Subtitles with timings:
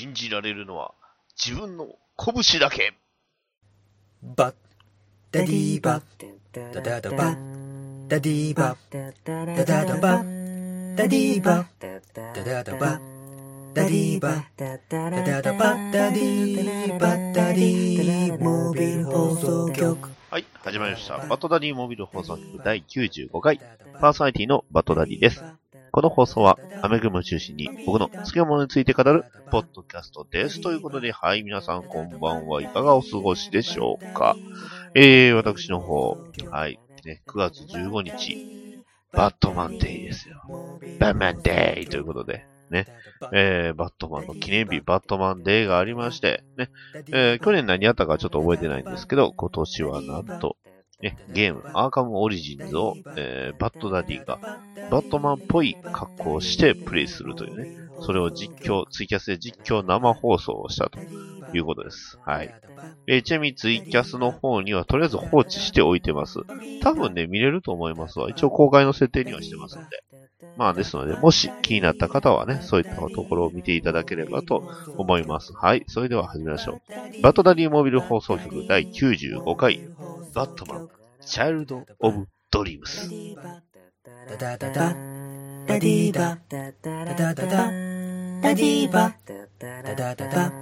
[0.00, 0.94] 信じられるのは
[1.36, 2.94] 自分の拳だけ。
[4.22, 4.54] バッ、
[5.30, 6.02] ダディーバッ、
[6.72, 11.66] ダダダバッ、ダディーバッ、ダダダバッ、ダディーバッ、
[12.14, 20.08] ダダダバッ、ダディーバッ、ダダダバッ、ダディーバッ、ダディーモービル放送局。
[20.30, 21.18] はい、始まりました。
[21.18, 23.60] バットダディモビル放送局第95回、
[24.00, 25.44] パーソナリティのバットダディです。
[25.92, 30.60] この放送は、アメコミを中心に僕の好きなものについて語る、ポッドキャストです。
[30.60, 34.36] ということで、はい、皆さんこんばんはいかがお過ごしでしょうか。
[34.94, 36.16] えー、私の方、
[36.50, 40.42] はい、ね、9月15日、バットマンデーですよ。
[41.00, 42.86] バットマンデーということで、ね、
[43.32, 46.70] えー、バットマンの記念日、バットマンデーがありまして、ね、
[47.08, 50.56] えー去年何やったかちょっと覚えてないんですけど、今年はなんと、
[51.02, 54.40] ね、ゲーム、アーカムオリジンズを、えーバッドダディが、
[54.88, 57.68] バットマンっぽい格好をしてプレイするというね、
[57.98, 61.00] それを実況、ツイキャスで実況生放送をしたと
[61.52, 62.18] いうことです。
[62.24, 62.54] はい。
[63.06, 66.40] えーちなみにツイキャスの方にはとりあえず放置しておいてます。
[66.80, 68.30] 多分ね、見れると思いますわ。
[68.30, 70.02] 一応公開の設定にはしてますんで。
[70.56, 74.62] まあですので、もし気になった方はね、そういったところを見ていただければと
[74.96, 75.52] 思います。
[75.52, 75.84] はい。
[75.86, 76.80] それでは始めましょ
[77.18, 77.22] う。
[77.22, 79.80] バトダディモビル放送局第95回、
[80.34, 80.88] バットマン、
[81.24, 83.10] チャイルド・オブ・ドリームス。
[84.28, 84.94] ダダダダ、
[85.66, 89.14] ダディーバッ、ダダダダ、ダディーバッ、
[89.58, 90.52] ダダダダ、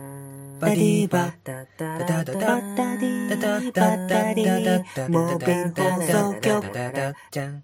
[0.61, 3.01] バディーバッ、ダダダダ、ダダ
[3.37, 6.73] ダダダダダ、モービル放送局。
[6.73, 7.63] ダダダじゃん。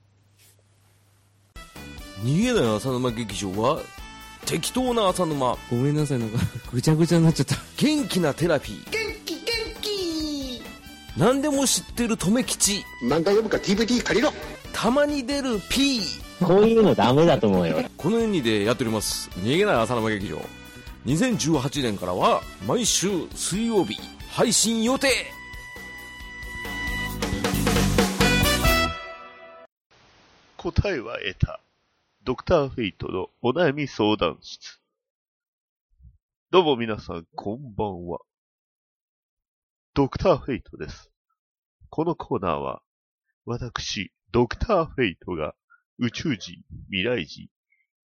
[2.23, 3.81] 逃げない浅沼劇場は
[4.47, 5.57] 適当な浅沼。
[5.71, 6.39] ごめんなさい、なんか、
[6.73, 7.57] ぐちゃぐちゃになっちゃった。
[7.77, 8.91] 元気なテラピー。
[8.91, 9.43] 元気元
[9.81, 10.63] 気。
[11.17, 12.85] 何でも知ってる留吉。
[13.03, 14.33] 漫画読むか DVD 借りろ。
[14.73, 16.03] たまに出る P
[16.41, 17.83] こういうのダメだと思うよ。
[17.97, 19.31] この2でやっております。
[19.39, 20.41] 逃げない浅沼劇場。
[21.07, 23.99] 2018年からは毎週水曜日
[24.31, 25.09] 配信予定。
[30.57, 31.61] 答えは得た。
[32.27, 34.81] ドクターフェイトのお悩み相談室。
[36.51, 38.21] どうも皆さん、こんばんは。
[39.93, 41.11] ドクターフェイトです。
[41.91, 42.81] このコーナーは、
[43.45, 45.55] 私、ドクターフェイトが
[45.99, 47.51] 宇宙人、未来人、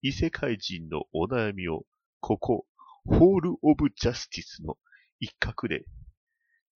[0.03, 1.87] 異世界人のお悩みを、
[2.21, 2.67] ここ、
[3.07, 4.77] ホール・オブ・ジャスティスの
[5.21, 5.87] 一角で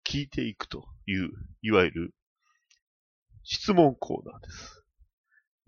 [0.07, 2.15] 聞いていくという、いわゆる
[3.43, 4.86] 質問コーナーです。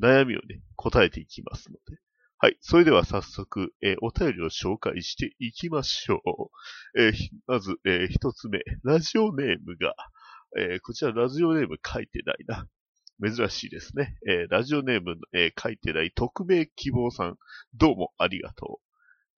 [0.01, 2.01] 悩みをね、答えていきますので。
[2.39, 2.57] はい。
[2.61, 6.23] それでは早速、えーお便りを紹介していきましょ
[6.97, 7.01] う。
[7.01, 7.13] えー
[7.47, 9.95] まず、えー一つ目、ラジオネームが、
[10.57, 12.69] えーこちらラジオネーム書いてないな。
[13.21, 14.17] 珍しいですね。
[14.29, 17.37] えーラジオネーム、えー書いてない匿名希望さん、
[17.75, 18.81] どうもありがと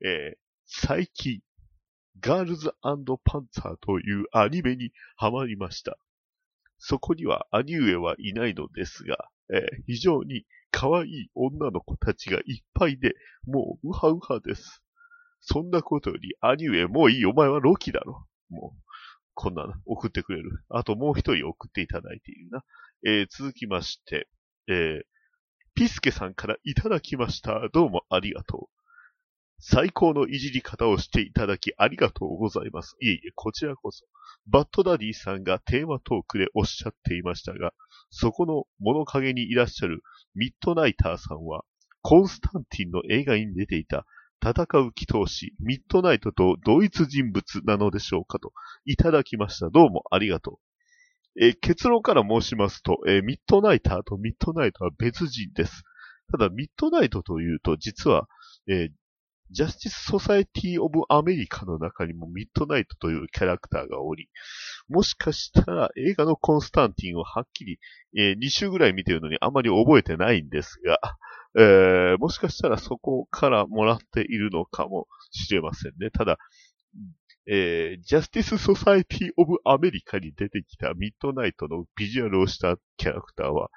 [0.02, 0.06] う。
[0.06, 1.40] えー最近、
[2.20, 5.98] ガールズパンツァーというアニメにハマりました。
[6.78, 13.14] そこには兄上はいないのですが、えー非常に可愛い女の子たちがいっぱいで、
[13.46, 14.82] もううはうはです。
[15.40, 18.26] そんなことより兄上もういい、お前はロキだろ。
[18.50, 18.82] もう、
[19.34, 20.64] こんなの送ってくれる。
[20.68, 22.64] あともう一人送っていただいているな。
[23.06, 24.28] えー続きまして、
[24.68, 25.02] えー
[25.74, 27.68] ピスケさんからいただきました。
[27.72, 28.79] どうもありがとう。
[29.60, 32.96] 最高のいじり方をしていただきありがとうございます。
[33.00, 34.06] いえいえ、こちらこそ。
[34.46, 37.74] バッドダディさんがテーマトークでおっしゃっていましたが、
[38.10, 40.02] そこの物陰にいらっしゃる
[40.34, 41.64] ミッドナイターさんは、
[42.02, 44.06] コンスタンティンの映画に出ていた
[44.42, 48.54] 戦う祈祷師、ミッドナイトと同一人物なのでしょうかと、
[48.86, 49.68] いただきました。
[49.68, 50.58] どうもありがとう。
[51.38, 55.84] え結論から申しますと、えミッドナイターとミッドナイトは別人です。
[56.32, 58.28] ただ、ミッドナイトというと、実は、
[58.66, 58.88] え
[59.50, 64.28] ジャスティス・ソサエティ・オブ・アメリカの中にもミッドナイトというキャラクターがおり、
[64.88, 67.78] もしかしたら映画のコンスタンティンをはっきり、
[68.16, 70.98] え2週ぐらい見てるのにあまり覚えてないんですが、
[71.58, 76.10] えーもしかしたらそこからもらっているのかもしれませんね。
[76.10, 76.38] ただ、
[77.46, 83.70] えージャスティス・ソサエティ・オブ・アメリカに出てきたミッドナイトのビジュアルをしたキャラクターは、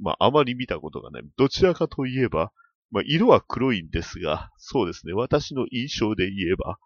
[0.00, 1.22] まあ、あまり見たことがない。
[1.36, 2.52] どちらかといえば、
[2.90, 5.12] まあ、色は黒いんですが、そうですね。
[5.12, 6.78] 私の印象で言えば、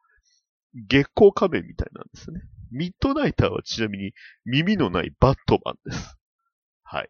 [0.74, 2.42] 月光仮面みたいなんですね。
[2.70, 4.12] ミッドナイターはちなみに
[4.44, 6.18] 耳のないバットマンです。
[6.82, 7.08] はい。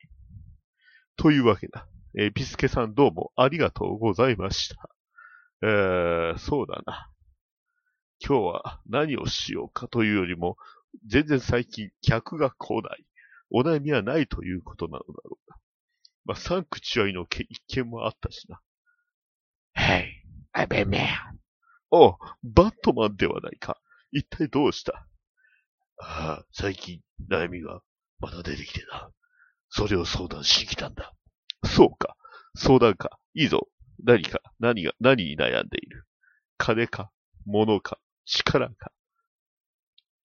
[1.16, 1.88] というわけだ。
[2.16, 4.88] えーピスケさんどうもありがとうございました。
[5.62, 7.10] えー、そうだな。
[8.24, 10.56] 今日は何をしようかというよりも、
[11.06, 13.04] 全然最近客が来ない。
[13.50, 15.56] お悩みはないということなのだろうな。
[16.26, 18.60] まあ、サンクチュアリのけ一件もあったしな。
[19.76, 20.06] Hey,
[20.54, 21.08] I'm a man.
[21.90, 23.78] おバットマンではないか。
[24.12, 25.06] 一体どうした？
[25.98, 27.00] ああ、最近
[27.30, 27.80] 悩みが
[28.20, 29.10] また出てきてな。
[29.70, 31.12] それを相談しに来たんだ。
[31.64, 32.16] そうか。
[32.56, 33.18] 相談か。
[33.34, 33.68] いいぞ。
[34.04, 36.04] 何か、何が、何に悩んでいる？
[36.58, 37.10] 金か、
[37.46, 38.92] 物か、力か？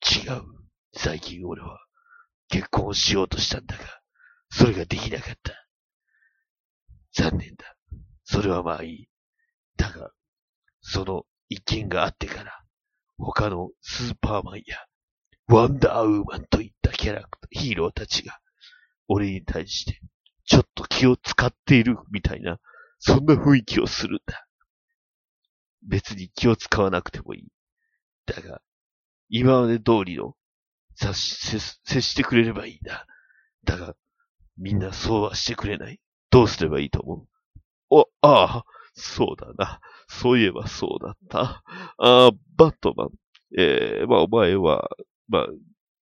[0.02, 0.44] 違う。
[0.94, 1.80] 最近俺は
[2.50, 3.84] 結婚をしようとしたんだが、
[4.50, 5.54] それができなかった。
[7.14, 7.76] 残念だ。
[8.24, 9.09] それはまあいい。
[9.94, 10.12] だが、
[10.82, 12.64] その一件があってから、
[13.18, 14.78] 他のスーパーマンや
[15.48, 18.40] ワンダーウーマンといったキャラクター、ヒーローたちが、
[19.08, 20.00] 俺に対して、
[20.46, 22.60] ちょっと気を使っているみたいな、
[23.00, 24.46] そんな雰囲気をするんだ。
[25.88, 27.48] 別に気を使わなくてもいい。
[28.26, 28.62] だが、
[29.30, 30.36] 今まで通りの、
[30.96, 33.08] 接し接してくれればいいんだ。
[33.64, 33.96] だが、
[34.58, 36.00] みんなそうはしてくれない。
[36.30, 37.28] どうすればいいと思う？
[37.90, 38.64] お、ああ、
[38.96, 39.80] そうだな。
[40.08, 41.42] そういえばそうだった。
[41.42, 43.10] ああ、バットマン。
[43.58, 44.90] えー、まあお前は、
[45.28, 45.48] まあ、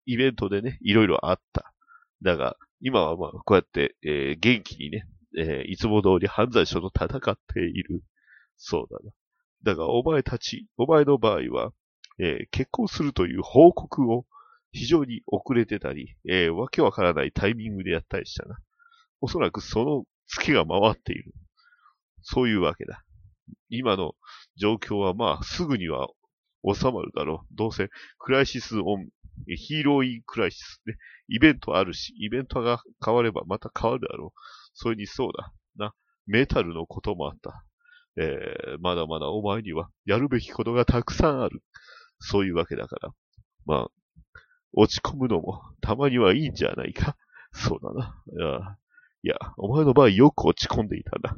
[0.06, 1.74] イベントでね、いろいろあった。
[2.22, 5.08] だが、今はまあ、こうやって、えー元気にね、
[5.38, 8.04] えーいつも通り犯罪者と戦っている。
[8.58, 9.12] そうだな。
[9.64, 11.72] だが、お前たち、お前の場合は、
[12.20, 14.26] えー結婚するという報告を
[14.72, 18.58] 非常に遅れてたり、えーわけわからないタイミングでやったりしたな。
[19.22, 21.34] おそらくその月が回っている。
[22.24, 23.04] そういうわけだ。
[23.70, 24.16] 今の
[24.56, 26.08] 状況はまあ、すぐには
[26.66, 27.56] 収まるだろう。
[27.56, 30.96] どうせ、Crisis on、Hero in Crisis ね。
[31.28, 34.40] イベントあるし、イベントが変わればまた変わるだろう。
[34.74, 35.52] それにそうだ。
[35.78, 35.94] な。
[36.28, 37.66] メタルのこともあった。
[38.16, 41.64] えー、まだまだお前にはやるべきことがたくさんある。
[42.20, 43.10] そういうわけだから。
[43.66, 43.88] まあ、
[44.74, 47.18] 落ち込むのもたまにはいいんじゃないか。
[47.52, 48.16] そうだな。
[48.32, 48.78] いや、
[49.24, 51.38] いやお前の場合よく落ち込んでいたな。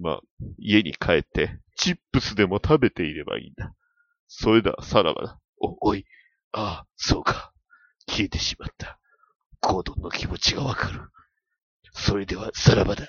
[0.00, 0.20] まあ、
[0.58, 3.74] 家に帰って、チップスでも食べていればいいんだ。
[4.28, 5.38] それだ、さらばだ。
[5.60, 6.06] お、おい。
[6.52, 7.52] ああ、そうか。
[8.08, 8.98] 消えてしまった。
[9.60, 11.00] ゴードンの気持ちがわかる。
[11.92, 13.06] それでは、さらばだ。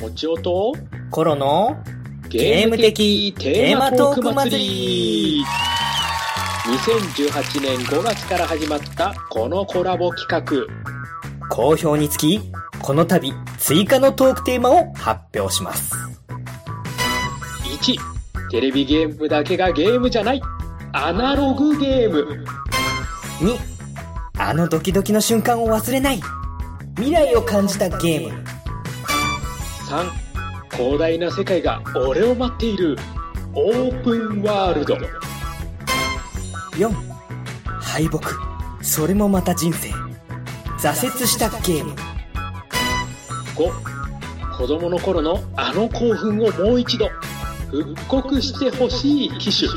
[0.00, 0.74] もちおと
[1.12, 1.76] コロの
[2.28, 5.44] ゲーム的テーマトーク祭り
[6.72, 11.46] 2018年5月から始まったこのコラボ企画。
[11.50, 12.40] 好評につき、
[12.80, 15.94] この度追加のトークテーマを発表します。
[17.84, 20.40] 1テレビゲームだけがゲームじゃない。
[20.94, 22.42] アナログゲーム。
[23.40, 23.58] 2、
[24.38, 26.22] あのドキドキの瞬間を忘れない。
[26.96, 28.44] 未来を感じたゲーム。
[29.90, 30.10] 3
[30.74, 32.96] 広大な世界が俺を待っている。
[33.54, 34.96] オープンワールド
[36.72, 36.90] 4、
[37.80, 38.20] 敗北。
[38.82, 39.90] それもまた人生。
[40.78, 41.94] 挫折したゲーム。
[43.54, 47.08] 5子供の頃のあの興奮をもう一度。
[47.70, 49.70] 復刻してほしい機種。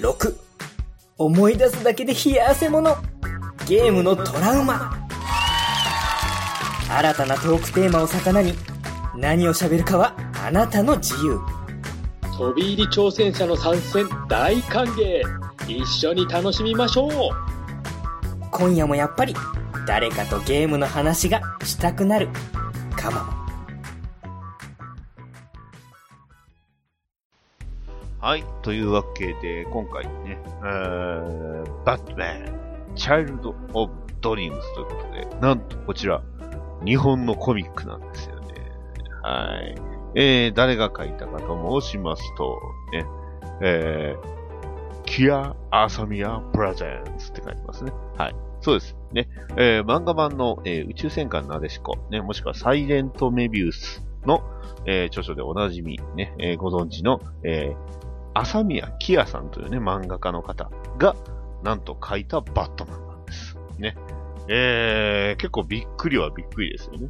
[0.00, 0.34] 6
[1.18, 2.96] 思い出すだけで冷や汗もの。
[3.66, 4.96] ゲームのトラウマ。
[6.88, 8.54] 新たなトークテーマを魚に。
[9.14, 10.14] 何を喋るかは
[10.46, 11.38] あなたの自由
[12.40, 15.20] 飛び入り挑戦者の参戦大歓迎
[15.68, 17.10] 一緒に楽しみましょう
[18.50, 19.34] 今夜もやっぱり
[19.86, 22.30] 誰かとゲームの話がしたくなる
[22.96, 23.20] かも
[28.20, 28.44] はい。
[28.62, 36.22] というわけで、今回ね、えー、バットマン、チャイルド・オブ・ドリームスということで、なんとこちら、
[36.84, 38.54] 日本のコミックなんですよね。
[39.22, 39.99] はい。
[40.14, 42.58] えー、誰が書いたかと申しますと、
[42.92, 43.04] ね、
[43.62, 47.92] えー、キア・アサミア・プレゼンツって書いてますね。
[48.16, 48.34] はい。
[48.60, 48.96] そうです。
[49.12, 49.28] ね。
[49.56, 54.42] えー、漫画版の、えー宇宙戦艦なでしこ、ね、もしくはサイレント・メビウスの、
[54.86, 57.76] えー著書でおなじみ、ね、えーご存知の、えー、
[58.34, 61.16] 朝宮キアさんというね、漫画家の方が、
[61.62, 63.56] なんと書いたバットマンなんです。
[63.78, 63.96] ね。
[64.48, 67.08] えー、結構びっくりはびっくりですよね。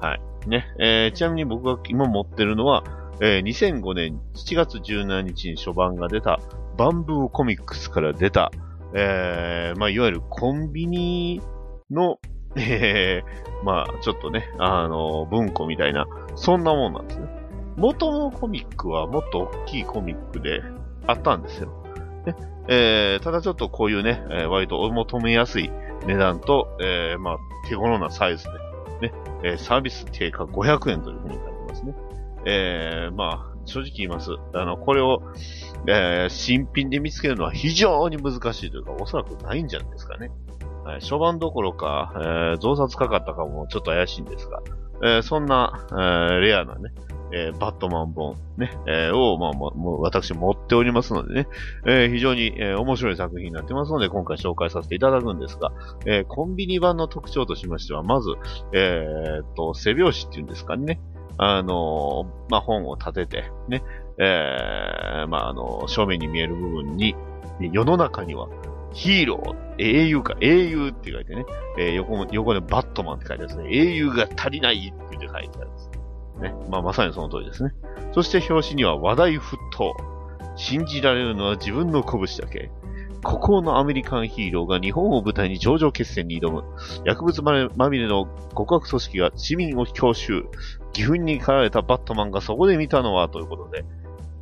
[0.00, 0.48] はい。
[0.48, 0.66] ね。
[0.78, 2.84] えー、ちなみに僕が今持ってるのは、
[3.20, 6.40] えー、2005年7月17日に初版が出た、
[6.76, 8.52] バンブーコミックスから出た、
[8.94, 11.40] えー、まあ、いわゆるコンビニ
[11.90, 12.18] の、
[12.56, 17.26] えー、まあ、ちょっとね、あの、文庫みたいな、そんなもんなんですね。
[17.76, 20.62] 元のコミックはもっと大きいコミックで
[21.06, 21.72] あったんですよ。
[22.70, 25.70] えーただちょっとこういうね、えー割とお求めやすい
[26.06, 27.36] 値段と、えーまあ、
[27.68, 28.50] 手頃なサイズで、
[29.00, 29.12] ね
[29.44, 31.94] えーサービス定価500円というふうに書いてますね。
[32.46, 34.30] えーまあ、正直言います。
[34.54, 35.22] あの、これを、
[35.86, 40.30] えー新品で見つけるのは非常に難しいというか、おそらくないんじゃないですかね。
[40.84, 44.62] はい初版どころか、えー増刷かかったかもちょっと怪しいんですが、
[45.02, 46.92] えーそんな、えーレアなね、
[47.32, 51.48] えーバットマン本、ね、えーを、まあ、もも私持っておりますのでね、
[51.86, 55.72] えー非常に、えー面白い作品になってますので、今回紹介させていただくんですが、
[56.06, 58.30] えーコンビニ版の特徴としましては、まず、
[58.72, 61.00] えーっと、背表紙っていうんですかね、
[61.36, 63.82] あのーまあ、本を立てて、ね、
[64.18, 67.14] えーまあ、あの正面に見える部分に、
[67.60, 68.48] 世の中には、
[68.92, 71.44] ヒーロー、英雄か、英雄って書いてね、
[71.78, 73.68] えー横も横でバットマンって書いてあるんですね。
[73.70, 75.90] 英雄が足りないって書いてあるんです。
[76.40, 76.54] ね。
[76.70, 77.72] まあ、まさにその通りですね。
[78.12, 79.94] そして表紙には話題沸騰。
[80.56, 82.70] 信じられるのは自分の拳だけ。
[83.22, 86.64] 孤高のアメリカンヒーローが日本を舞台に頂上決戦に挑む。
[87.04, 90.44] 薬物まみれの極悪組織が市民を強襲。
[90.96, 93.84] 義憤に駆られたバットマンがそこで見たのはということで、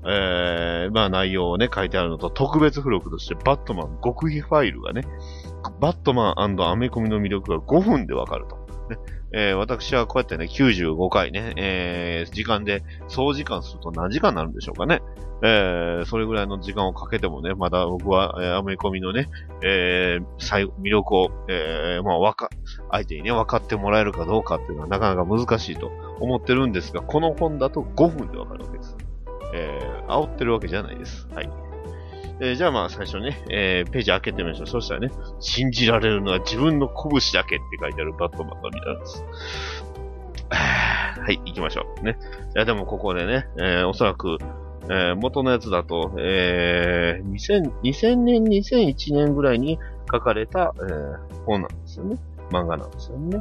[0.09, 5.03] えー、まあ内容をね、書いてあるのと、特別付録として、バットマン極秘ファイルがね、
[5.81, 8.57] バットマンアメコミの魅力が5分でわかると。
[8.89, 8.99] ね
[9.33, 15.03] えー私はこうやってね、95回ね、えー時間で、総時間すると何時間になるんでしょうかね。
[15.43, 19.29] えーそれぐらいの時間をかけてもね、まだ僕は、えーアメコミのね、
[19.63, 22.49] えー最魅力を、えーまあ、わか、
[22.91, 28.97] 相手にね、分かってもらえるかどうかっていうのはなかなか難しいと思ってるんですが、この本だと5分でわかるわけです。
[29.57, 31.27] えー、煽ってるわけじゃないです。
[31.35, 31.51] はい。
[32.41, 34.67] えーじゃあまあ最初ね、えーページ開けてみましょう。
[34.67, 35.11] そしたらね、
[35.41, 39.25] 信じられるのは自分の拳だけって書いてあるバットマンが見たんです。
[40.51, 42.05] はい、行きましょう。
[42.05, 42.19] ね。
[42.55, 44.37] いやでもここでね、えーおそらく、
[44.85, 49.79] えー元のやつだと、えー2000、2000年、2001年ぐらいに
[50.13, 52.17] 書かれた、えー本なんですよね。
[52.51, 53.39] 漫画なんですよね。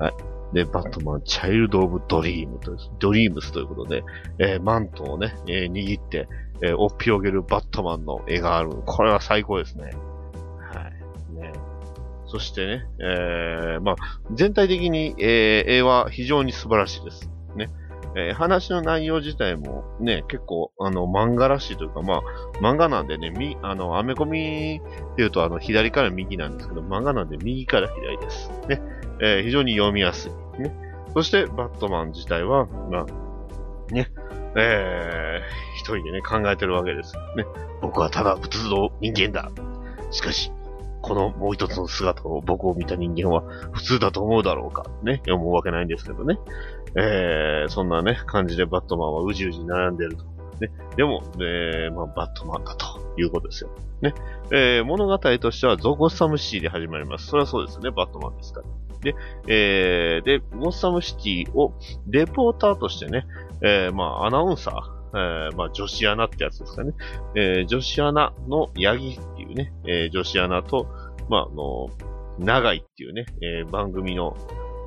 [0.00, 0.14] はい。
[0.52, 4.04] で、バットマン、チャイルド・オブ・ドリームと、ドリームスということで、
[4.38, 6.28] えーマントをね、えー握って、
[6.62, 8.70] えー、おっぴろげるバットマンの絵がある。
[8.84, 9.84] これは最高ですね。
[9.84, 10.90] は
[11.30, 11.34] い。
[11.40, 11.52] ね。
[12.26, 13.94] そしてね、えー、まあ、
[14.32, 17.30] 全体的に、えー絵は非常に素晴らしいです。
[17.56, 17.68] ね。
[18.14, 22.22] えー話の内容自体もね、結構、あの、漫画らしいというか、まあ、
[22.60, 24.82] 漫画なんでね、み、あの、アメコミ
[25.12, 28.50] っていうと、あの、左から右なんですけど、漫画なんで右から左です。
[28.68, 28.82] ね。
[29.22, 30.62] えー非常に読みやすい。
[30.62, 30.72] ね。
[31.14, 34.10] そして、バットマン自体は、まあ、ね、
[34.56, 37.14] えー、一人でね、考えてるわけです。
[37.36, 37.44] ね。
[37.80, 39.50] 僕はただ仏像人間だ。
[40.10, 40.52] しかし、
[41.00, 44.84] このもう一つの姿を僕を見た人間は普通だと思うだろうか。
[45.02, 45.20] ね。
[45.28, 46.38] 思うわけないんですけどね。
[46.96, 50.24] えー、そんなね、感じでバットマンはうじうじ悩んでると。
[50.60, 50.70] ね。
[50.96, 52.86] でも、えー、まあ、バットマンだと
[53.18, 53.70] いうことですよ。
[54.00, 54.14] ね。
[54.52, 57.26] えー、物語としてはゾゴサムシティで始まります。
[57.26, 57.90] それはそうですね。
[57.90, 58.66] バットマンですから。
[59.02, 59.14] で、
[59.48, 61.74] えー、で、ゴッサムシティを
[62.08, 63.26] レポーターとしてね、
[63.60, 66.94] えー、まあ、アナウンサー、えー、まあ、女子アナってやつですかね。
[67.34, 70.86] えー、女子アナのヤギっていうね、えー、女子アナと、
[71.28, 71.90] まあ、あの、
[72.38, 74.36] 長井っていうね、えー、番組の、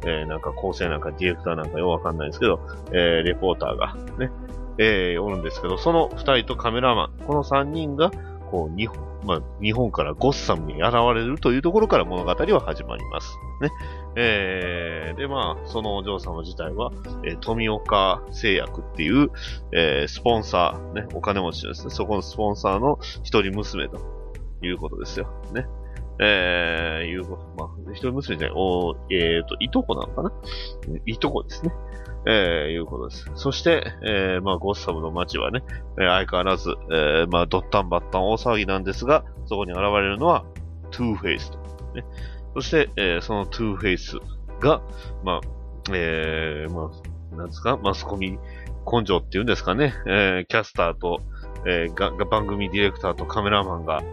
[0.06, 2.60] えー、なんか構成なんかディレクターなんかよくわかんないですけど、
[2.92, 4.32] えー、レポーターがね、
[4.78, 8.12] えー、おるんですけど、その二人とカメラマン、この三人が、
[8.52, 13.36] こう、日本、まあ、日本からゴッサムに現れるというところから物語は始まります。
[13.62, 13.72] ね。
[14.15, 16.91] えー、で、まあ、そのお嬢様自体は、
[17.25, 19.32] えー富岡製薬っていう、
[19.74, 21.89] えースポンサー、ね、お金持ちですね。
[21.89, 24.00] そこのスポンサーの一人娘と
[24.62, 25.27] いうことですよ。
[25.53, 25.65] ね。
[26.20, 30.32] えー、いうこと、まあ、一人娘じゃない、おえーと、いとこなのかな？
[31.05, 31.74] いとこですね。
[32.27, 33.32] えー、いうことです。
[33.36, 35.63] そして、えー、まあ、ゴッサムの街はね、
[36.00, 40.44] え相変わらず、えー、まあ、ドッタンバッタン大騒ぎなんですが、そこに現れるのは、
[40.91, 41.58] トゥーフェイスと。
[41.94, 42.03] ね。
[42.55, 44.17] そして、えーそのトゥーフェイス
[44.60, 44.82] が、
[45.24, 45.41] まあ、
[45.94, 46.91] えー、ま
[47.34, 48.39] あ、なんですか、マスコミ
[48.91, 51.20] 根性っていうんですかね、えーキャスターと、
[51.67, 54.08] えーが、が番組ディレクターとカメラマンが、ね、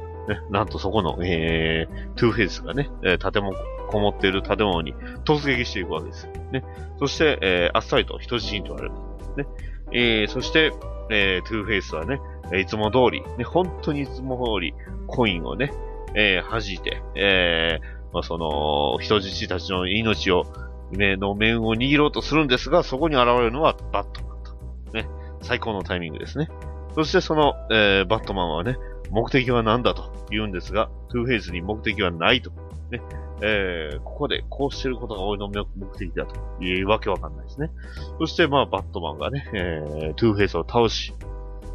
[0.50, 3.56] なんとそこの、えー、トゥーフェイスがね、えー建物、
[3.92, 4.94] こもっている建物に
[5.24, 6.28] 突撃していくわけです。
[6.50, 6.64] ね。
[6.98, 8.94] そして、えーあっさりと人質に取られる。
[9.36, 9.46] ね。
[9.92, 10.72] えーそして、
[11.10, 12.20] えートゥーフェイスはね、
[12.58, 14.74] いつも通り、ね、本当にいつも通り、
[15.06, 15.72] コインをね、
[16.14, 20.44] えー弾いて、えーまあ、その、人質たちの命を、
[20.90, 24.52] 目の面を握ろうとするんですが、そこに現れるのはバットマンと。
[24.92, 25.08] ね。
[25.40, 26.48] 最高のタイミングですね。
[26.94, 28.76] そしてその、えーバットマンはね、
[29.10, 32.50] 目的は何だと言うんですが、トゥーフェイスに目的はないと。
[32.90, 33.00] ね。
[33.42, 35.64] えーここでこうしてることが俺の目
[35.98, 37.70] 的だというわけわかんないですね。
[38.18, 41.12] そして、まあ、バットマンがね、えートゥーフェイスを倒し、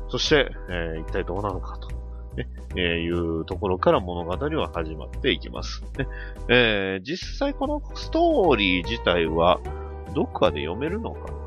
[0.10, 1.90] そして、えー一体どうなのかと。
[2.38, 5.84] ね、えーいうところから物語は始まっていきます。
[5.98, 6.08] ね
[6.48, 9.60] えー実際このストーリー自体は、
[10.14, 11.38] どっかで読めるのかな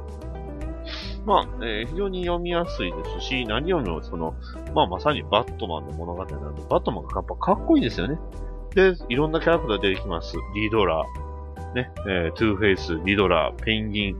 [1.25, 4.35] まあ、えー非常に読みやすいですし、何よりもその、
[4.75, 8.19] まあまさにバットマンの物語なので、バットマンがやっぱかっこいいですよね。
[8.75, 10.35] で、いろんなキャラクター出てきます。
[10.55, 14.17] リドラー、ね、えートゥーフェイス、リドラー、ペンギン、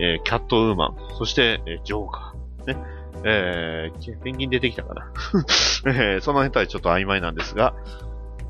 [0.00, 2.76] えーキャットウーマン、そして、えージョーカー、ね、
[3.24, 5.12] えーペンギン出てきたかな。
[5.86, 7.74] えーその辺たりちょっと曖昧なんですが、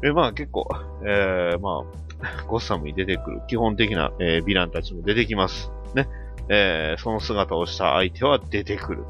[0.03, 0.69] えーまあ結構、
[1.05, 1.85] えーま
[2.23, 5.71] あ、ゴッサムに出てくる基本的な、えーヴィランたちも出てきます。
[5.95, 6.09] ね。
[6.49, 9.05] えーその姿をした相手は出てくる。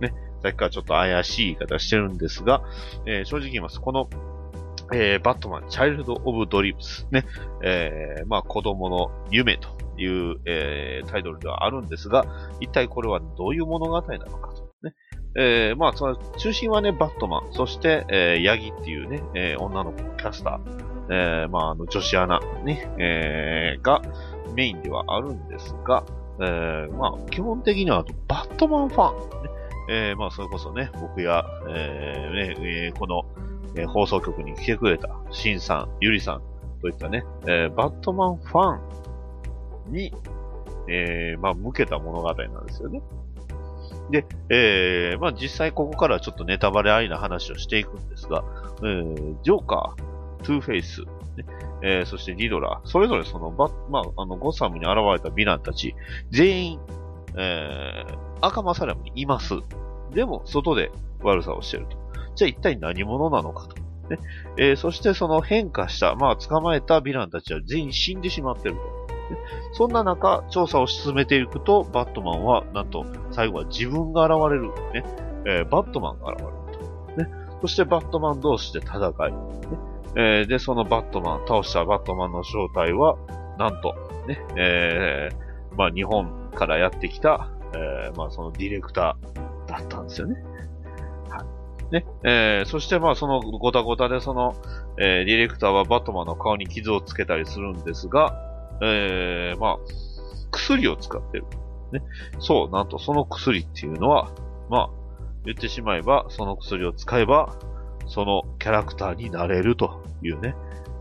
[0.00, 0.12] ね。
[0.42, 2.62] さっきからちょっと怪しい言い方してるんですが、
[3.06, 3.80] えー正直言います。
[3.80, 4.08] この、
[4.94, 7.06] えーバットマン、チャイルド・オブ・ドリームス。
[7.10, 7.24] ね。
[7.64, 9.68] えーまあ子供の夢と
[9.98, 12.24] いう、えータイトルではあるんですが、
[12.60, 14.68] 一体これはどういう物語なのかと。
[14.82, 14.94] ね。
[15.34, 24.02] えーまあ、その中心はね、バットマン、そして、えーヤギっていうね、えー女の子の、キャスター、えーまあ、あの、女子アナ、ね、えーが
[24.54, 26.04] メインではあるんですが、
[26.40, 29.50] えーまあ、基本的には、バットマンファン、ね、
[29.88, 33.24] えーまあ、それこそね、僕や、えーねえーこの、
[33.76, 36.42] えー放送局に来てくれた、シンさん、ユリさん
[36.80, 38.78] といったね、えーバットマンファ
[39.88, 40.12] ンに、
[40.88, 43.02] えーまあ、向けた物語なんですよね。
[44.10, 48.44] で、えー、まあ実際ここからちょっとネタバレありな話をしていくんですが、
[48.78, 51.06] えー、ジョーカー、トゥーフェイス、ね
[51.82, 55.94] えー、そしてリドラー、それぞれそのバ、まあ、あの、ゴッサムに現れたヴィランたち、
[56.30, 56.80] 全員、
[57.36, 59.54] えー、アーカムアサイラムにいます。
[60.12, 60.90] でも、外で
[61.22, 61.96] 悪さをしていると。
[62.34, 63.76] じゃあ一体何者なのかと。
[64.10, 64.18] ね
[64.58, 68.80] えー、そしてその変化した、まあ捕まえたヴィランたちは全員死んでしまってると。
[68.80, 69.38] ね
[69.72, 74.68] そんな中、調査を進めていくと、バットマンは、なんと、最後は自分が現れる。
[74.92, 75.04] ね
[75.44, 76.52] えーバットマンが現れる
[77.16, 77.22] と。
[77.22, 77.28] ね、
[77.60, 78.98] そしてバットマン同士で戦
[79.28, 79.32] い。
[79.32, 79.38] ね
[80.14, 83.16] えーで、そのバットマン、倒したバットマンの正体は、
[83.58, 83.94] なんと、
[84.26, 90.36] ね、えーまあ日本からやってきた、えーまあそのディレクターだったんですよね。
[91.92, 94.56] ね、えーそしてまあそのごたごたでその、
[94.98, 98.34] えーディレクターはバットマンの顔に傷をつけたりするんですが、
[98.80, 99.78] えーまあ、
[100.50, 101.44] 薬を使ってる。
[101.92, 102.02] ね。
[102.40, 104.32] そう、なんとその薬っていうのは、
[104.70, 104.90] まあ、
[105.44, 107.54] 言ってしまえば、その薬を使えば、
[108.06, 110.54] そのキャラクターになれるというね。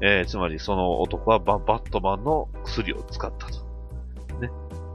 [0.04, 3.54] えーつまりその男はババットマンの薬を使ったと。
[4.39, 4.51] ね。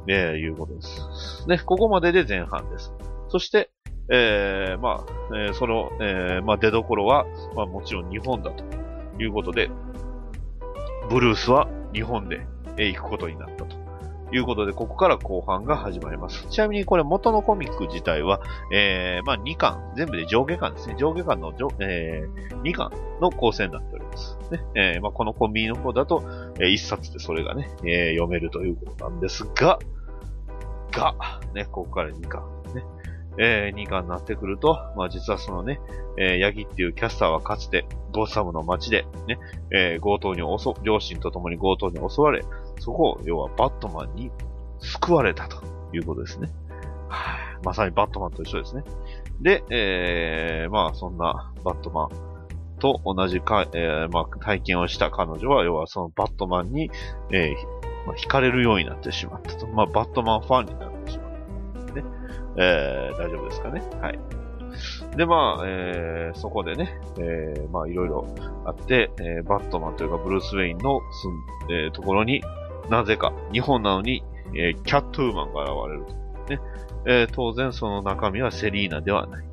[0.09, 1.48] えーいうことです。
[1.48, 2.92] ね、ここまでで前半です。
[3.28, 3.70] そして、
[4.09, 8.64] えーまあ、えーその、えーまあ、出所は、まあ、もちろん日本だと
[9.21, 9.71] いうことで、
[11.09, 13.87] ブルースは日本で、えー行くことになったと。
[14.33, 16.47] いうことで、ここから後半が始まります。
[16.49, 18.40] ちなみにこれ元のコミック自体は、
[18.73, 20.97] えー、まあ2巻、全部で上下巻ですね。
[20.99, 22.90] 上下巻の上、えー、2巻
[23.21, 24.37] の構成になっております。
[24.51, 26.25] ね、えー、まあこのコンビニの方だと、
[26.59, 29.79] えー、1冊でそれがね、えー読めるということなんですが、
[30.90, 31.14] が、
[31.55, 32.42] ね、ここから2巻、
[33.38, 35.81] えー、2巻になってくると、まあ実はそのね、
[36.18, 39.38] えー、ヤギっていうキャスターはかつて、ゴーサムの街で、ね、
[39.70, 42.44] えー強盗に襲、両親と共に強盗に襲われ、
[42.81, 44.31] そこを、要はバットマンに
[44.81, 46.51] 救われたということですね。
[47.09, 48.85] はいまさにバットマンと一緒ですね。
[49.40, 52.09] で、えー、まあそんなバットマン
[52.79, 56.90] と同じか、えー、まあ体験をした彼女は、要はそのバットマンに、
[57.33, 59.66] えーまあ、惹かれるようになってしまったと。
[59.66, 60.95] まあバットマンファンになってしまった。
[60.95, 60.95] ね。
[62.59, 63.83] えー、大丈夫ですかね。
[64.01, 64.19] はい。
[65.16, 68.27] で、まあ、えー、そこでね、えー、まあ、いろいろ
[68.64, 71.01] あって、えー、バットマンというか、ブルース・ウェインの
[71.69, 72.42] 住ん、えー、ところに、
[72.90, 74.23] なぜか、日本なのに、
[74.55, 76.14] えー、キャットウーマンが現れると。
[76.51, 76.61] ね。
[77.07, 79.45] えー、当然その中身はセリーナではない。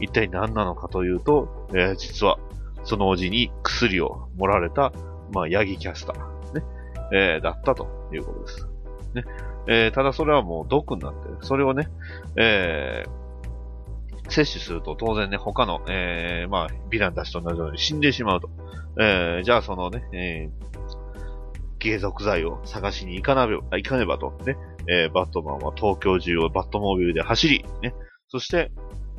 [0.00, 2.38] 一体何なのかというと、えー、実は、
[2.84, 4.92] そのおじに薬を盛られた、
[5.32, 6.64] まあ、ヤギキャスター、ね。
[7.12, 8.68] えー、だったということです。
[9.14, 9.24] ね。
[9.66, 11.38] えー、ただそれはもう毒になってる。
[11.42, 11.88] それをね、
[12.36, 18.50] えー、摂取すると当然ね、他の、えー、まあ、ヴィランたちと同じように死んでしまうと。
[18.98, 27.94] えー、じゃあそのね、えー、継続剤を探しに行かなべ、行かねばと、ね、えー、バットマンは東京中をバットモービルで走り、ね、
[28.28, 28.70] そして、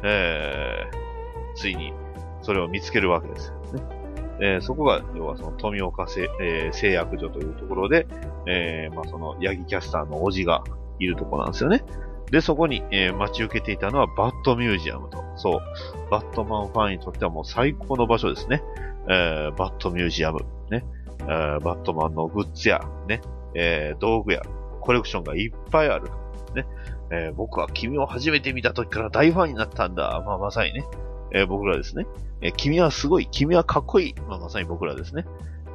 [0.03, 1.93] えー、ついに、
[2.41, 4.00] それを見つけるわけですよね。
[4.41, 8.07] えーそこが、要はその富岡製,、えー製薬所というところで、
[8.47, 10.63] えーまあそのヤギキャスターのおじが
[10.99, 11.83] いるところなんですよね。
[12.31, 15.23] で、そこに、えー待ち受けていたのはバットミュージアムと。
[15.35, 15.61] そう。
[16.09, 18.63] バットマンファンにとってはもう最高の場所ですね。
[19.09, 20.39] えーバットミュージアム。
[20.69, 20.85] ね。
[21.19, 23.21] えーバットマンのグッズや、ね。
[23.53, 24.41] えー道具や、
[24.79, 26.09] コレクションがいっぱいある。
[26.55, 26.65] ね。
[27.11, 30.23] えー僕は君を初めて見た時から大ファンになったんだ。
[30.25, 30.85] まあまさにね。
[31.33, 32.05] えー僕らですね。
[32.41, 34.15] えー君はすごい、君はかっこいい。
[34.27, 35.25] まあまさに僕らですね。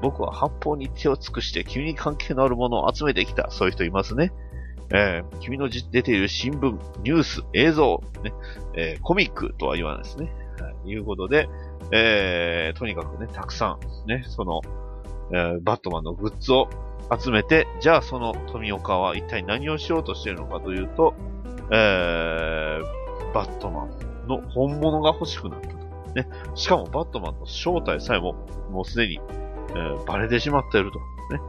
[0.02, 3.50] 僕は八方に手を尽くして君に関係のあるものを集めてきた。
[3.50, 4.32] そういう人いますね。
[4.94, 8.32] えー君の出ている新聞、ニュース、映像、ね、
[8.74, 10.30] えーコミックとは言わないですね。
[10.60, 10.90] はい。
[10.90, 11.48] いうことで、
[11.92, 14.60] えー、とにかくね、たくさん、ね、その、
[15.30, 16.68] えー、バットマンのグッズを
[17.16, 21.14] 集めて、じゃあその富岡は一体何をしようとしているのかというと、
[21.70, 23.90] えー、バットマン
[24.26, 25.76] の本物が欲しくなったと。
[26.14, 26.28] ね。
[26.54, 28.34] しかもバットマンの正体さえも、
[28.70, 29.20] もうすでに、
[29.70, 30.98] えー、バレてしまっていると。
[31.34, 31.40] ね。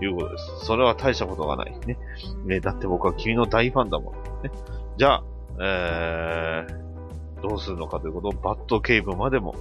[0.00, 0.66] いうことです。
[0.66, 1.78] それは大したことがない。
[1.86, 1.98] ね。
[2.44, 4.14] ねだって僕は君の大ファンだもん。
[4.42, 4.50] ね。
[4.96, 5.24] じゃあ、
[5.60, 9.54] えー、どうするのかということをバットケーブまでも、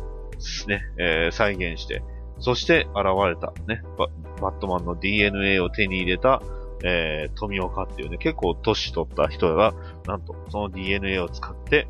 [0.67, 2.03] ね、えー、再現して、
[2.39, 4.07] そして現れた、ね、バ
[4.41, 6.41] バットマンの DNA を手に入れた、
[6.83, 9.73] えー、富岡っていうね、結構年取った人が、
[10.05, 11.88] なんと、その DNA を使って、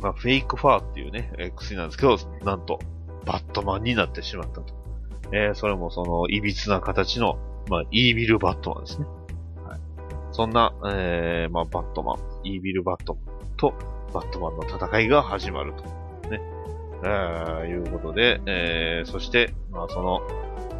[0.00, 2.78] まあ、フェイクファーっていうね、えー、薬なんですけど、なんと、
[3.26, 4.74] バットマンになってしまったと。
[5.32, 9.06] えー、それもその、歪な形の、まあ、イービルバットマンですね。
[9.64, 9.80] はい。
[10.32, 13.74] そんな、えー、まあ、バットマン、イービルバットマンと、
[14.12, 15.84] バットマンの戦いが始まると。
[16.30, 16.40] ね。
[17.04, 20.20] えー、いうことで、えー、そして、まあ、その、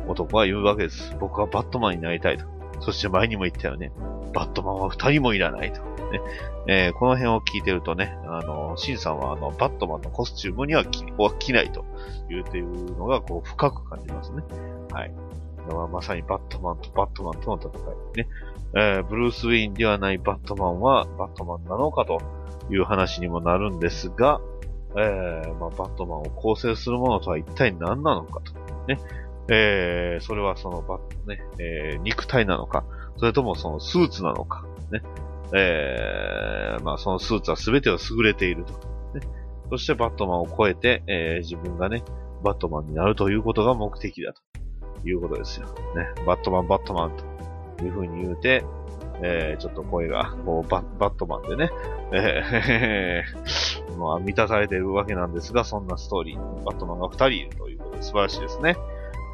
[0.09, 1.15] 男は言うわけです。
[1.21, 2.60] 僕はバットマンになりたいと。
[2.81, 3.93] そして前にも言ったよね。
[4.33, 5.81] バットマンは二人もいらないと。
[6.11, 6.21] ね
[6.67, 11.85] えー、この辺を聞いてるとね、あの、シンさんはあの、バットマンのコスチュームには着は着ないと
[12.29, 14.43] 言うていうのが、こう、深く感じますね。
[14.93, 15.13] はい。
[15.93, 17.69] まさにバットマンとバットマンとの戦
[18.15, 18.29] いね。
[18.75, 22.21] えー、ブルース・ウィンではないバットマンはバットマンなのかと
[22.71, 24.41] いう話にもなるんですが、
[24.97, 28.53] えー、まあ、バットマンを構成するものとは一体何なのかと。
[28.87, 28.99] ね。
[29.53, 32.85] えー、それはそのバッ、ね、えー、肉体なのか、
[33.17, 35.03] それともそのスーツなのか、ね。
[35.53, 38.73] えー、まあそのスーツは全てを優れていると。
[39.19, 39.27] ね。
[39.71, 42.05] そしてバットマンを超えて、えー、自分がね、
[42.45, 45.67] バットマンになるということが目的だということですよ。
[45.97, 46.07] ね。
[46.25, 47.17] バットマン、バットマン
[47.77, 48.65] という風に言うて、
[49.23, 51.71] えー、ちょっと声が、こうバ、バットマンでね、
[52.13, 58.77] えー、まあ、満たされているわけなんですが、そんなストーリー、バットマンが二人いるということで素晴らしいですね。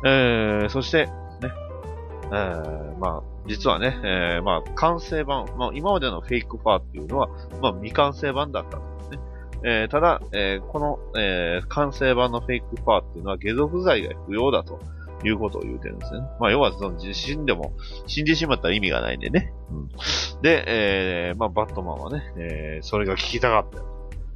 [0.04, 1.12] えー、そして、ね、
[2.24, 7.28] えー、まあ、実はね、えー、まあ、完成版、まあ、今までのフェイクファーっていうのは、
[7.60, 9.18] まあ、未完成版だったんですね。
[9.62, 14.80] えー、ただ、えー、この、えー、完成版のフェイクファーっていうのは、下属罪が不要だと
[15.24, 16.20] いうことを言うてるんですね。
[16.40, 17.72] まあ、要は、その、死んでも、
[18.06, 19.52] 死んでしまったら意味がないんでね。
[19.70, 19.88] うん、
[20.42, 23.80] で、えー、まあ、バットマンはね、えー、それが聞きたかった。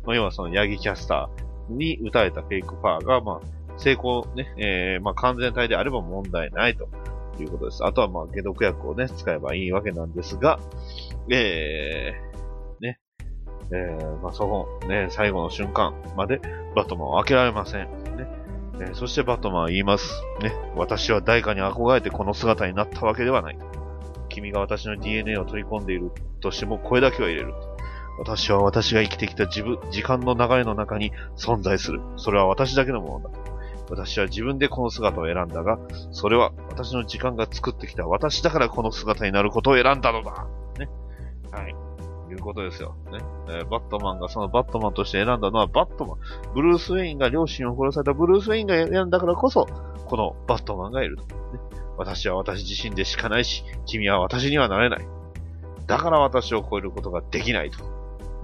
[0.07, 3.41] まあ、要はその、ヤギキャスターに打たれたフェイクファーが、まあ、
[3.81, 6.89] 成功ね、えー、まあ、完全体であれば問題ないと
[7.41, 7.85] いうことです。
[7.85, 10.61] あとは、まあ、解毒薬をね、使えばいいわけなんですが、
[11.31, 13.01] えー、ね、
[13.73, 14.47] えー、まあ、そ
[14.83, 16.41] の、ね、最後の瞬間まで、
[16.77, 17.89] バトマンは開けられません。
[18.17, 18.29] ね。
[18.81, 20.23] えー、そしてバトマンは言います。
[20.43, 20.53] ね。
[20.77, 23.59] 私は誰かに憧れてこの姿になったわけではない。
[24.29, 27.55] 君が私の DNA を取り込んでいるとしても、声だけは入れる。
[28.19, 32.03] 私は私が生きてきた自分、時間の流れの中に存在する。
[32.17, 33.50] それは私だけのものだ。
[33.91, 35.79] 私は自分でこの姿を選んだが、
[36.13, 40.47] それは私の時間が作ってきた私だからこの姿になることを選んだのだ。
[40.79, 40.89] ね。
[41.51, 41.75] はい。
[42.31, 42.95] いうことですよ。
[43.11, 43.19] ね。
[43.49, 46.19] えー、バットマンがそのバットマンとして選んだのはバットマン。
[46.55, 49.67] ブルース・ウェインが両親を殺されたブルース・ウェインが選んだからこそ、
[50.07, 51.25] このバットマンがいると。
[51.25, 51.31] ね、
[51.99, 55.07] 私は私自身でしかないし、君は私にはなれない。
[55.87, 57.81] だから私を超えることができないと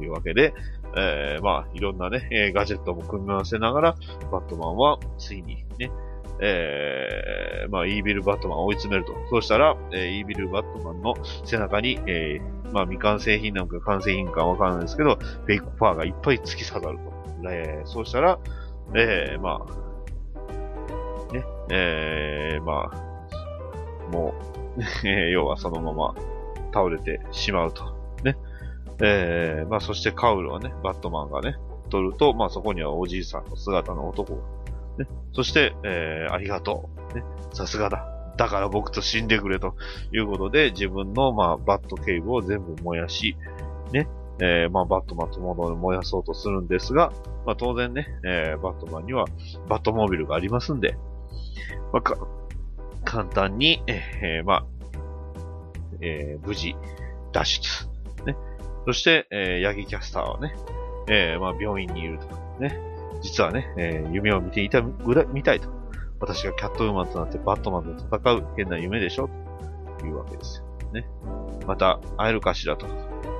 [0.02, 0.52] いうわけで、
[0.96, 3.96] えー、まあ、いろんなね、えー、ガジェットも組み合わせながら、
[4.32, 5.90] バットマンは、ついにね、
[6.40, 9.14] えー、まあ、イービルバットマンを追い詰めると。
[9.30, 17.16] そうしたら、えー、イービルバットマンの背中に、えー、まあ、未完成品なのか完成品かわからないですけど、フェイクパーがいっぱい突き刺さると。
[17.48, 18.38] えー、そうしたら、
[18.94, 24.34] えー、まあ、ね、えー、まあ、も
[25.04, 26.14] う、 要はそのまま
[26.72, 27.95] 倒れてしまうと。
[29.00, 29.08] ね。
[29.08, 31.56] えー、まあそしてカウルはね、バットマンがね、
[31.90, 34.42] 取ると、まあそこにはおじいさんの姿の男が。
[34.98, 37.14] ね、そして、えー、ありがとう。
[37.14, 38.16] ね、さすがだ。
[38.36, 39.74] だから僕と死んでくれと
[40.12, 43.36] いうことで、自分の、まあ、バットケーブを全部燃やし、
[43.92, 44.08] ね、
[44.40, 47.12] えー、まあ、バットマンと物を燃やそうとするんですが、
[47.46, 49.24] まあ、当然ね、えー、バットマンには
[49.68, 50.98] バットモービルがありますんで、
[51.92, 52.18] まあ、か、
[53.04, 54.66] 簡単に、えー、まあ、
[56.00, 56.76] えー、無事、
[57.32, 57.95] 脱出。
[58.86, 60.54] そして、えー、ヤギキャスターはね、
[61.08, 62.36] えー、まあ、病院にいるとか。
[62.60, 62.80] ね。
[63.22, 65.68] 実はね、えー、夢を見ていたぐら、見たいと。
[66.20, 69.28] 私がキャットウーマンとなってバットマンと戦う変な夢でしょ？
[69.98, 70.92] というわけですよ。
[70.92, 71.06] ね。
[71.66, 72.86] また会えるかしらと、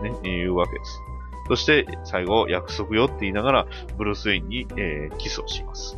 [0.03, 1.01] ね、いうわけです。
[1.49, 5.97] そして、最後、約束よって言いながら、ブルース・ウェインに、えー、キスをします。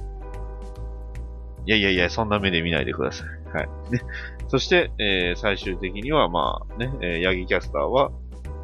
[1.65, 3.57] いやいやいや、そんな目で見ないでください。
[3.57, 3.69] はい。
[3.91, 4.03] ね。
[4.49, 8.11] そして、えー、最終的には、まあね、えー、ヤギキャスターは、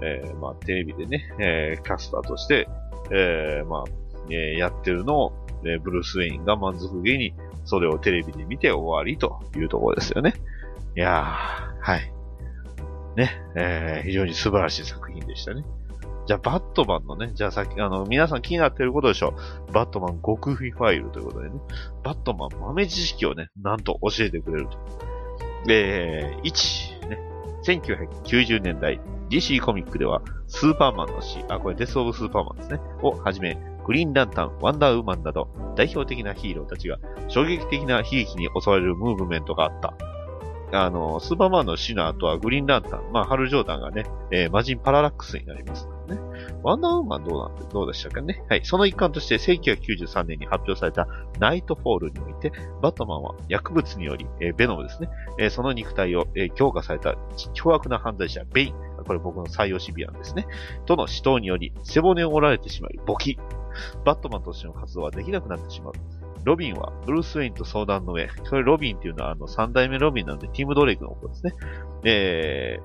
[0.02, 2.68] えー、まあ、テレビでね、えー、キャスターとして、
[3.10, 3.84] えー、まあ、
[4.30, 10.34] えー、やってるのをで、ブルース・ウェインが満足げにそれをテレビで見て終わりというところですよね。
[10.96, 12.12] いやー、はい。
[13.16, 15.64] ね、えー、非常に素晴らしい作品でしたね。
[16.26, 19.34] じゃあ、バットマンのね、じゃあさっき、あの、皆さん気になっていることでしょ
[19.68, 19.72] う。
[19.72, 21.56] バットマン極秘ファイルということでね、
[22.02, 24.78] バットマン豆知識をね、なんと教えてくれると。
[25.68, 27.18] えー、1、ね、
[27.64, 29.00] 1990年代、
[29.34, 39.94] DC コミックでは、スーパーマンの死、あ、これ Death of Superman ですね、をはじめ、グリーンランタン、ワンダーウーマンなど、代表的なヒーローたちが衝撃的な悲劇に襲われるムーブメントがあった。
[40.72, 46.18] あの、スーパーマンの死の後はグリーンランタン、まあ、ハル・ジョーダンがね、えー、魔人パララックスになりますね。
[46.62, 48.42] ワンダーウーマンどうなんで、どうでしたかね。
[48.48, 48.64] はい。
[48.64, 51.06] その一環として1993年に発表された
[51.38, 57.14] ナイトフォールにおいて、バットマンは薬物により、えー、ベノムですね、えー、その肉体を、えー、強化された
[57.52, 60.46] 凶悪な犯罪者、ベイン、これ僕の採用シビアンですね、
[60.86, 63.38] との死闘により背骨を折られてしまい、ボキ。
[64.04, 65.92] バットマンとしての活動はできなくなってしまう。
[66.44, 71.52] ロビンはブルース・ウェインと相談の上、これロビンっていうのはあの三代目ロビンなんで、ティム・ドレイクのことですね。
[72.04, 72.78] え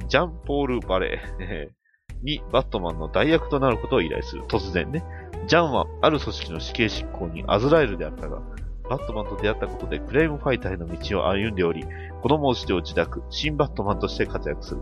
[0.00, 4.44] ー、ジャン・ポール・バレー、えー、にバットマンの代役となることを依頼する。
[4.44, 5.04] 突然ね。
[5.46, 8.42] ジャンはある組織の死刑執行にアズラエルであったが、
[8.90, 11.86] バットマンと出会ったことでクレイムファイターへの道を歩んでおり、
[12.22, 14.80] 子供をして自宅、新バットマンとして活躍する。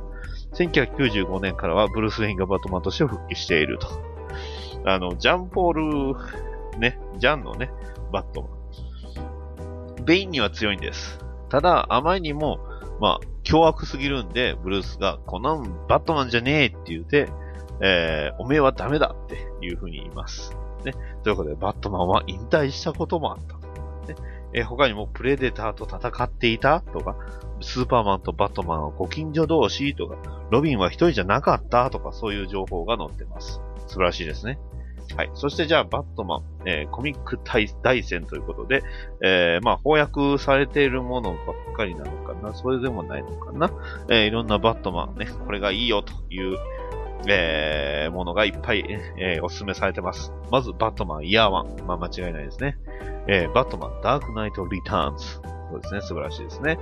[0.55, 3.87] 1995年からはブルース・ウェインがバットマンとして復帰していると。
[4.87, 7.71] あの、ジャンポール、ね、ジャンのね、
[8.11, 8.49] バットマ
[10.01, 10.05] ン。
[10.07, 11.19] ベインには強いんです。
[11.51, 12.61] ただ、あまりにも、
[13.01, 17.29] まあ、凶悪すぎるんで、ブルースが、こんなんバットマンじゃねえって言うて、
[17.83, 20.57] えー、おめえはダメだっていう風に言います。
[20.87, 20.95] ね。
[21.23, 23.58] ということで、バットマンは引退したこともあった。
[24.09, 24.17] ね。
[24.55, 26.81] えー他にもプレデターと戦っていた？
[26.81, 27.17] とか、
[27.61, 29.95] スーパーマンとバットマンはご近所同士？
[29.95, 30.17] とか、
[30.51, 31.91] ロビンは一人じゃなかった？
[31.91, 33.61] とか、そういう情報が載ってます。
[33.87, 34.59] 素晴らしいですね。
[35.17, 35.31] はい。
[35.33, 37.67] そしてじゃあ、バットマン、えーコミック大
[38.03, 38.83] 戦ということで、
[39.23, 41.39] えーまあ、翻訳されているものば
[41.73, 42.55] っかりなのかな？
[42.55, 43.71] それでもないのかな？
[44.11, 46.59] えーいろんなバットマンね、これがいいよという、
[47.27, 48.85] えーものがいっぱい、
[49.17, 50.33] えーお勧めされてます。
[50.51, 51.77] まず、バットマンイヤーワン。
[51.87, 52.77] まあ、間違いないですね。
[53.27, 55.25] えーバットマンダークナイトリターンズ。
[55.27, 55.41] そ
[55.77, 56.79] うですね、素晴らしいですね。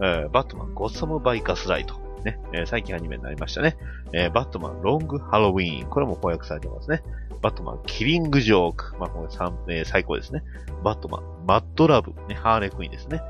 [0.00, 1.94] えーバットマンゴッサムバイカスライト。
[2.24, 3.76] ね、えー最近アニメになりましたね。
[4.12, 5.88] えーバットマンロングハロウィーン。
[5.88, 7.02] これも翻訳されてますね。
[7.42, 8.98] バットマンキリングジョーク。
[8.98, 10.42] まあ、これ三えー最高ですね。
[10.82, 12.12] バットマンマッドラブ。
[12.28, 13.20] ね、ハーレクイーンですね。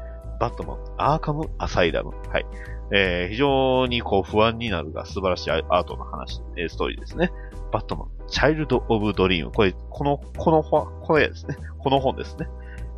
[0.41, 2.11] バットマンアーカムアサイラム。
[2.11, 2.47] はい。
[2.93, 7.31] えー非常にこう不安になるが素晴らしいアートの話、えーストーリーですね。
[7.73, 9.53] バットマン、チャイルド・オブ・ドリーム。
[9.53, 11.57] これ、この、この本、これですね。
[11.79, 12.49] この本ですね。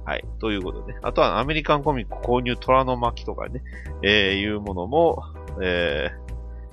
[0.04, 0.24] はい。
[0.40, 3.62] ということで、あとはアメリカンコミック購入虎の巻とかね、
[4.02, 5.22] えーいうものも、
[5.62, 6.28] えー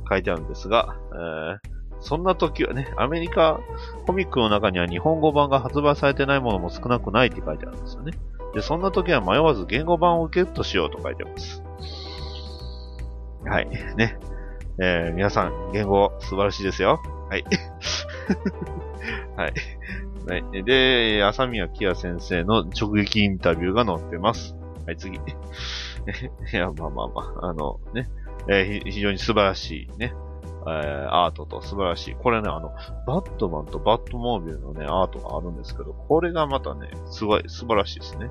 [0.07, 3.59] 書いてあるんですが、えーそんな時はね、アメリカ
[4.05, 8.13] コミックの中には日本語版が発売されてないものも少なくないって書いてあるんですよね。
[8.53, 11.63] で、そんな時は迷わず言語版をゲットしようと書いてます。
[13.45, 13.69] はい。
[13.97, 14.19] ね。
[14.79, 17.01] えー皆さん、言語素晴らしいですよ。
[17.29, 17.43] はい。
[19.37, 19.53] はい。
[20.27, 20.63] はい。
[20.63, 24.55] で、浅宮キア先生の直撃インタビューが載ってます。
[24.85, 25.17] はい、次。
[25.17, 25.21] い
[26.55, 28.09] や、まあまあまあ、あのね、
[28.47, 30.13] えー非常に素晴らしいね、
[30.67, 32.15] えーアートと素晴らしい。
[32.15, 32.73] これね、あの、
[33.07, 38.29] バットマンとバットモービルのね、アートがあるんですけど、これがまたね、すごい、素晴らしいですね。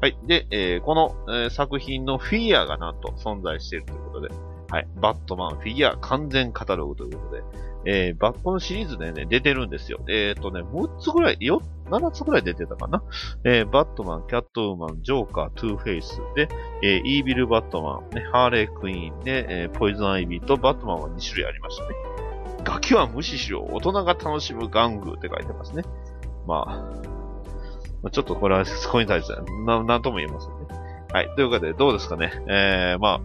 [0.00, 0.16] はい。
[0.26, 4.28] で、えーこの、えー作品のフィギュアがなんと存在しているということで、
[4.70, 4.88] はい。
[5.00, 7.42] バットマンフィギュア完全カタログということで、
[7.86, 10.00] えーバットのシリーズでね、出てるんですよ。
[10.08, 13.02] えっ、とね、6つぐらい、よ、7つぐらい出てたかな。
[13.44, 16.48] えーバットマン、キャットウーマン、ジョーカー、トゥーフェイスで、
[16.82, 21.88] えーイービルバットマン、ね、ハーレークイーンで、えーポイズンアイビーとバットマンは2種類ありましたね。
[22.64, 25.82] ガキは無視しろ、大人が楽しむ玩具って書いてますね。
[26.46, 26.66] まあ、
[28.02, 29.34] まあちょっとこれは、そこに対して、
[29.66, 30.66] な、なんとも言えませんね。
[31.12, 31.30] はい。
[31.36, 32.32] ということで、どうですかね。
[32.48, 33.20] えー、まあ、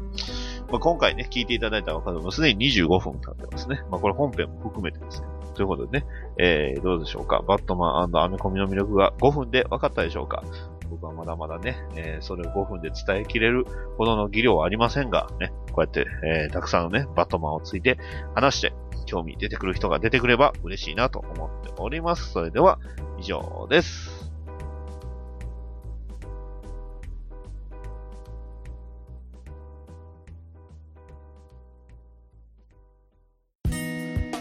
[0.71, 3.81] まあ、今回ね、聞いていただいた方もすでに25分経ってますね。
[3.89, 5.27] まあ、これ本編も含めてですね。
[5.55, 6.05] ということでね、
[6.37, 7.43] えー、どうでしょうか。
[7.47, 10.43] バットマンアメコミの魅力が5分で分かったでしょうか。
[10.89, 13.65] 僕はまだまだね、えー、それを5分で伝えきれる
[13.97, 17.97] ほどの技量はありませんが、ね、こうやって、えー、たくさんのね、バットマンをついて
[18.35, 18.73] 話して、
[19.05, 22.31] 興味出てくる人が出てくれば嬉しいなと思っております。
[22.31, 22.79] それでは、
[23.19, 24.18] 以上です。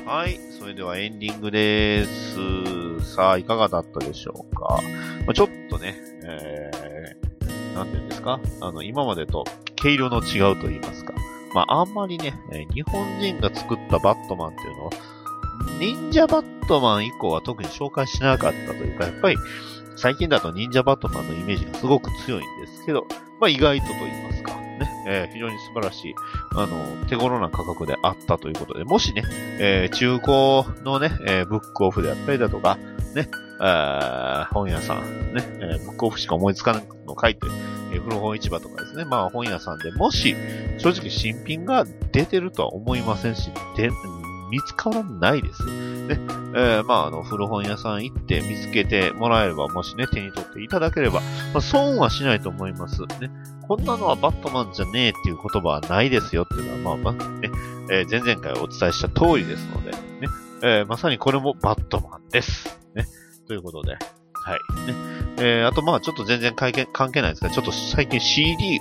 [0.09, 0.41] はい。
[0.59, 3.15] それではエンディングです。
[3.15, 4.81] さあ、いかがだったでしょうか？
[5.27, 8.41] まあ、ちょっとね、えー、なんていうんですか？
[8.63, 9.45] あの、今までと
[9.77, 11.13] 毛色の違うと言いますか。
[11.53, 14.93] まあ、あんまりね、え日本人が作ったバットマンっていうのは、
[15.79, 19.37] 忍者バットマン以降は特に紹介しなかったというか、やっぱり
[19.97, 23.07] 最近だと忍者バットマンのイメージがすごく強いんですけど、
[23.41, 24.38] まあ意外とと言います、
[25.09, 26.15] えー非常に素晴らしい、
[26.55, 29.25] あの、手頃な価格であったということで、もしね、
[29.59, 32.79] えー中古のね、えーブックオフであったりだとか、
[33.15, 33.29] ね、
[33.61, 37.41] あ本屋さん、ね、えーブックオフしか思いつかないの書いて、
[37.93, 40.37] えー古本市場とかですね、まあ本屋さんでもし、
[40.79, 43.91] 正直新品が出てるとは思いませんし、で、
[44.51, 45.65] 見つからないです。
[45.67, 46.19] ね。
[46.55, 51.21] えーまあ、あの、古本屋さん行って見つけてもらえれば、もしね、手に取っていただければ、
[51.53, 53.03] まあ、損はしないと思います。
[53.21, 53.31] ね。
[53.69, 57.51] こんなのはバットマンじゃねえっていう言葉はないですよっていうのは、まあ、まあ、ね、
[57.91, 59.99] えー前々回お伝えした通りですので、ね。
[60.63, 62.79] えーまさにこれもバットマンです。
[62.95, 63.07] ね。
[63.47, 63.99] ということで、は
[64.57, 64.87] い。
[64.87, 64.95] ね。
[65.39, 68.81] えーあとまあちょっと全然関係関係ないですが、ちょっと最近 CD、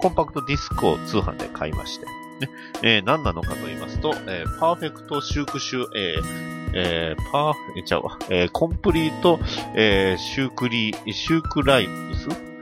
[0.00, 2.12] コンパクトディスクを通販で買いまして、ね、
[2.82, 9.38] えー何なのかと言いますと、えーパーフェクトシュークシュ、えーえーパーフェ、えちゃうわ、えーコンプリート、
[9.74, 12.53] えーシュークリー、シュークライムス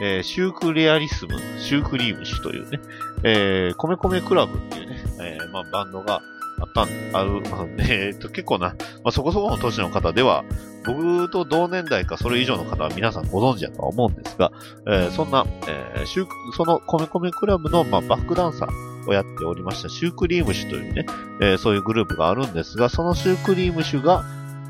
[0.00, 2.80] えーシュークレアリスム、シュークリームシュというね、
[3.22, 6.22] えー、米米クラブっていうね、えーまあバンドが
[6.60, 7.42] あったん、ある、
[7.78, 8.74] えーっと、結構な、ま
[9.06, 10.44] あそこそこの年の方では、
[10.86, 14.52] 僕と同年代かそれ以上の方は皆さんご存知だとは思うんですが、
[14.86, 21.06] えーそんな、えーシュークその米米クラブの、まあ、バックダンサーをやっておりましたシュークリームシュというね、
[21.40, 24.24] えーそういうグループがあるんですが、そのシュークリームシュが、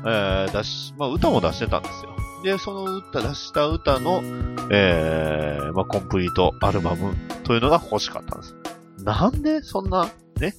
[0.05, 2.11] えー出し、まあ、歌も出してたんですよ。
[2.43, 4.21] で、その歌、出した歌の、
[4.71, 8.55] えーまあ、コンプリートアルバムというのが欲しかったんです。
[9.03, 10.55] なんでそんな、ね、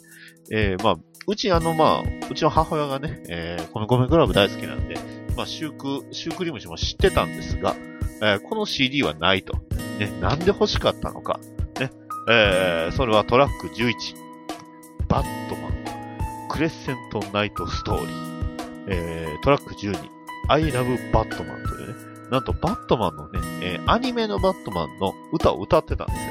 [0.50, 4.96] えーまあ、うちあの、まあ、うちの母親がね、えーこのゴメクラブ大好きなんで、
[5.36, 7.74] まあ、シューク、シュークリームシも知ってたんですが、
[8.20, 9.54] えーこの CD はないと。
[9.98, 11.40] ね、なんで欲しかったのか。
[11.80, 11.90] ね、
[12.30, 13.94] えーそれはトラック11。
[15.08, 15.72] バットマン。
[16.48, 18.86] クレッセントナイトストーリー。
[18.88, 20.11] えートラック12。
[20.48, 21.94] I love バットマンというね、
[22.30, 26.22] なんとバットマンのね、えーアニメのバットマンの歌を歌ってたんですよ。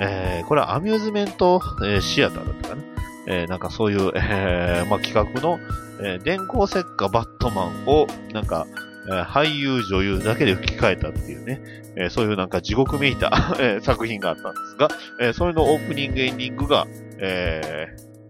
[0.00, 2.82] えーこれはアミューズメント、えーシアターだったかな。
[3.28, 5.58] えーなんかそういう、えーまあ、企画の、
[6.00, 8.66] えー電光石火バットマンを、なんか、
[9.08, 11.60] えー俳優、女優だけで吹き替えたっていうね、
[11.96, 14.88] えーそういうなんか地獄めいた え作品があったんですが、
[15.20, 16.86] えーそれのオープニング、エンディングが、
[17.18, 17.86] え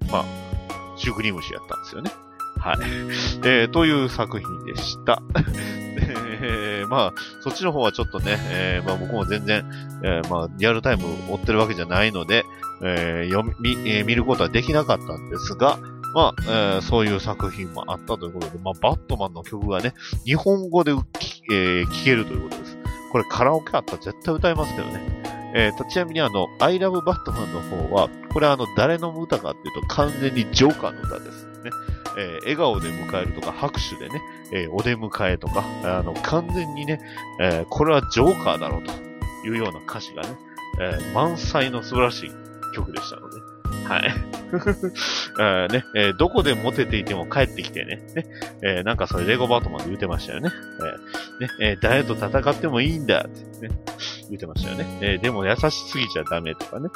[0.06, 0.24] ーまあ、
[0.96, 2.10] シュークリームシやったんですよね。
[2.66, 2.78] はい。
[3.44, 5.22] えーという作品でした。
[6.42, 9.64] えーまあ、そっちの方はちょっとね、えーまあ僕も全然、
[10.02, 12.44] えーまあ、リアルタイム追ってるわけじゃないので、
[12.82, 15.78] えー読み、えー見ることはできなかったんですが、
[16.14, 22.76] まあ、えーそういう作品もあったということで、まあ、バットマンの曲がね、日本語でき、えーけるということです。
[23.12, 25.22] これカラオケあったら絶対歌いますけどね。
[25.54, 31.70] えー、ちなみにあの、I love バットマンの方は、これはあの、誰の歌かっていうと完全にジョーカーの歌ですね。
[32.18, 34.20] えー笑顔で迎えるとか、拍手でね、
[34.52, 37.00] えーお出迎えとか、あの、完全にね、
[37.40, 38.92] えーこれはジョーカーだろうと
[39.46, 40.28] いうような歌詞がね、
[40.80, 42.30] えー満載の素晴らしい
[42.74, 43.36] 曲でしたので、
[43.88, 44.14] はい。
[45.38, 48.26] えーね、えーどこでモテていても帰ってきてね、ね、
[48.62, 50.50] えーなんかそれレゴバートマンで言ってましたよね。
[51.40, 53.74] えーね、えー誰と戦ってもいいんだってね、
[54.30, 54.86] 言ってましたよね。
[55.00, 56.88] えーでも優しすぎちゃダメとかね、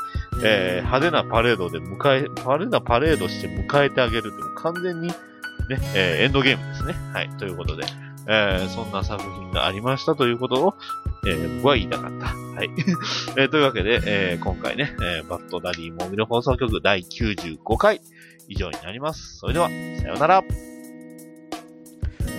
[0.44, 5.14] えー派手なパレードで迎え、派手なパレードして迎えてあげるって完全にね、
[5.94, 6.94] えーエンドゲームですね。
[7.12, 7.84] はい、ということで、
[8.28, 10.74] えーそんな作品がありましたということを、
[11.26, 12.26] えー僕は言いたかった。
[12.26, 12.70] はい。
[13.38, 18.00] えーというわけで、えー今回ね、えーバッドダディモービル放送局第95回
[18.48, 19.38] 以上になります。
[19.38, 20.44] それでは、さようなら。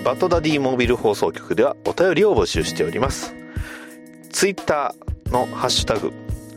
[0.04, 3.41] バッドダディモービル放送局ではお便りを募集しております。
[4.42, 6.12] ツイッターのハッシュタグ、